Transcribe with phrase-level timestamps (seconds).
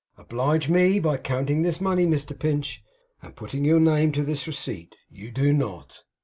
[0.17, 2.83] 'Oblige me by counting this money, Mr Pinch,
[3.21, 4.97] and putting your name to this receipt.
[5.11, 6.01] You do not?